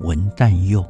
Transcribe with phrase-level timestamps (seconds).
[0.00, 0.86] 文旦柚，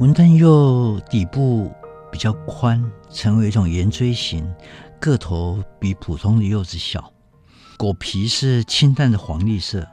[0.00, 1.70] 文旦柚底部
[2.10, 4.52] 比较宽，成为一种圆锥形，
[4.98, 7.12] 个头比普通的柚子小。
[7.78, 9.86] 果皮是清淡的黄绿色，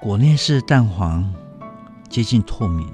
[0.00, 1.32] 果内是淡黄，
[2.08, 2.84] 接近透明。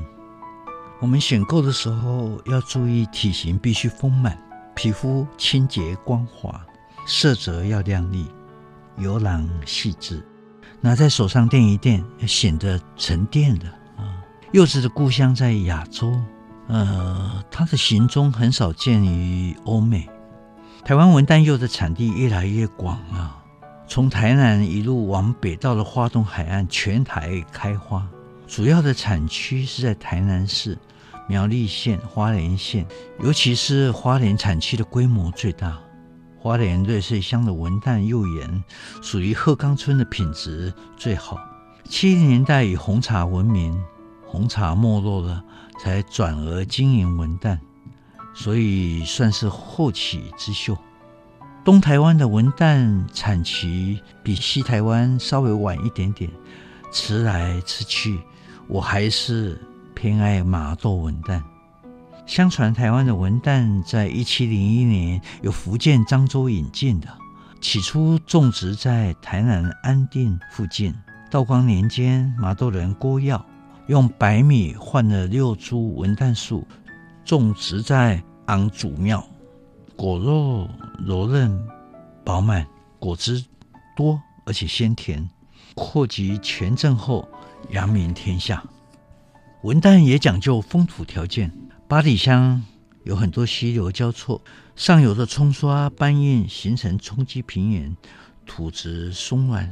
[1.00, 4.36] 我们选购的时候要注意体型必须丰满，
[4.74, 6.60] 皮肤清洁光滑，
[7.06, 8.26] 色泽要亮丽，
[8.98, 10.22] 油囊细致。
[10.80, 14.22] 拿在手上垫一垫，显得沉甸的啊。
[14.52, 16.18] 柚子的故乡在亚洲，
[16.68, 20.08] 呃，它的行踪很少见于欧美。
[20.82, 23.36] 台湾文旦柚的产地越来越广了，
[23.86, 28.08] 从台南一路往北到了花东海岸，全台开花。
[28.46, 30.76] 主要的产区是在台南市、
[31.28, 32.86] 苗栗县、花莲县，
[33.22, 35.78] 尤其是花莲产区的规模最大。
[36.42, 38.64] 花莲瑞穗乡的文旦柚园
[39.02, 41.38] 属于鹤冈村的品质最好。
[41.84, 43.78] 七零年代以红茶闻名，
[44.26, 45.44] 红茶没落了，
[45.78, 47.58] 才转而经营文旦，
[48.34, 50.74] 所以算是后起之秀。
[51.62, 56.30] 东台湾的文旦产期比西台湾稍微晚一点点，
[56.90, 58.18] 吃来吃去，
[58.66, 59.60] 我还是
[59.94, 61.42] 偏爱麻豆文旦。
[62.30, 67.08] 相传台湾的文旦在一七零一年由福建漳州引进的，
[67.60, 70.94] 起初种植在台南安定附近。
[71.28, 73.44] 道光年间，麻豆人郭耀
[73.88, 76.64] 用白米换了六株文旦树，
[77.24, 79.26] 种植在昂祖庙，
[79.96, 80.70] 果肉
[81.04, 81.60] 柔韧
[82.24, 82.64] 饱满，
[83.00, 83.44] 果汁
[83.96, 85.28] 多而且鲜甜。
[85.74, 87.28] 扩及全镇后，
[87.70, 88.62] 扬名天下。
[89.64, 91.50] 文旦也讲究风土条件。
[91.90, 92.62] 八里乡
[93.02, 94.40] 有很多溪流交错，
[94.76, 97.96] 上游的冲刷搬运形成冲积平原，
[98.46, 99.68] 土质松软，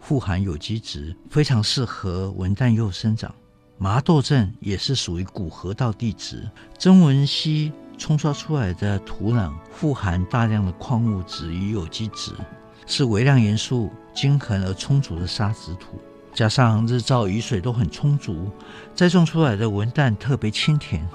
[0.00, 3.32] 富含有机质，非常适合文旦柚生长。
[3.78, 6.50] 麻豆镇也是属于古河道地质，
[6.80, 12.32] 曾文溪冲刷出来的土壤富含大量的矿物质与有机质，
[12.88, 16.00] 是微量元素均衡而充足的沙质土，
[16.34, 18.50] 加上日照雨水都很充足，
[18.96, 21.08] 栽种出来的文旦特别清甜。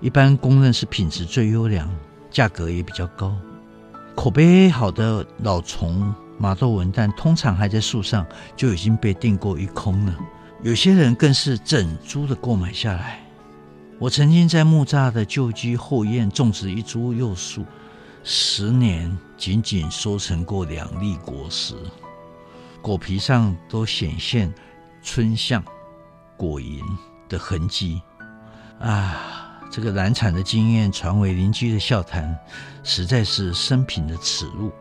[0.00, 1.88] 一般公认是品质最优良，
[2.30, 3.36] 价格也比较高。
[4.14, 8.24] 口碑好的老欉麻豆文旦，通常还在树上
[8.56, 10.16] 就已经被订购一空了。
[10.62, 13.20] 有些人更是整株的购买下来。
[13.98, 17.64] 我曾经在木栅的旧居后院种植一株幼树，
[18.22, 21.74] 十年仅仅收成过两粒果实，
[22.80, 24.52] 果皮上都显现
[25.02, 25.62] 春象
[26.36, 26.80] 果蝇
[27.28, 28.00] 的痕迹。
[28.78, 29.47] 啊！
[29.70, 32.38] 这个难产的经验传为邻居的笑谈，
[32.82, 34.72] 实在是生平的耻辱。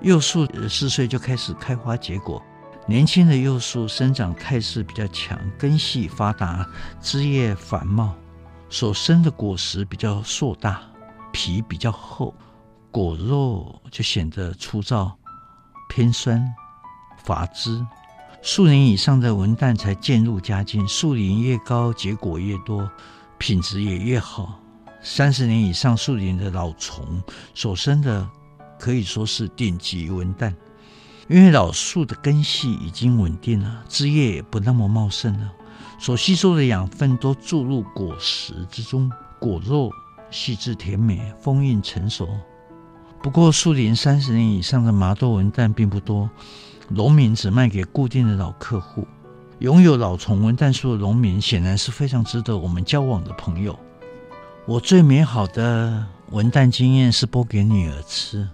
[0.00, 2.42] 幼树四岁就开始开花结果，
[2.86, 6.66] 年轻的幼树生长态势比较强，根系发达，
[7.00, 8.14] 枝叶繁茂，
[8.68, 10.82] 所生的果实比较硕大，
[11.32, 12.34] 皮比较厚，
[12.90, 15.16] 果肉就显得粗糙、
[15.88, 16.44] 偏酸、
[17.24, 17.84] 乏汁。
[18.42, 22.90] 数年以上的文旦才渐入佳境，树龄越高，结果越多。
[23.38, 24.60] 品质也越好，
[25.02, 27.02] 三十年以上树龄的老欉
[27.54, 28.28] 所生的
[28.78, 30.54] 可以说是顶级文旦，
[31.28, 35.52] 因为老树的根系已经稳定了，枝叶也不那么茂盛了，
[35.98, 39.90] 所吸收的养分都注入果实之中，果肉
[40.30, 42.28] 细致甜美，丰韵成熟。
[43.22, 46.30] 不过树龄三十年以上的麻豆文旦并不多，
[46.88, 49.06] 农民只卖给固定的老客户。
[49.64, 53.74] 拥有老欉文旦树的农民显然是非常值得我们交往的朋友。
[54.66, 58.46] 我最美好的文旦经验是剥给女儿吃，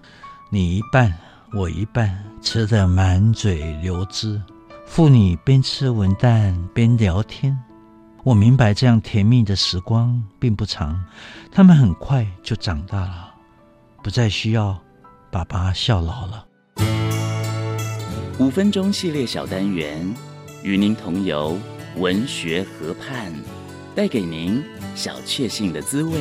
[0.51, 1.12] 你一半，
[1.53, 4.41] 我一半，吃得满嘴流汁。
[4.87, 7.59] 父女边吃文旦边聊天。
[8.23, 11.05] 我明白这样甜蜜的时光并不长，
[11.51, 13.35] 他们很快就长大了，
[14.01, 14.81] 不再需要
[15.29, 16.47] 爸爸效劳了。
[18.39, 20.15] 五分钟系列小单元。
[20.62, 21.59] 与您同游
[21.97, 23.33] 文学河畔，
[23.95, 24.62] 带给您
[24.95, 26.12] 小确幸的滋味。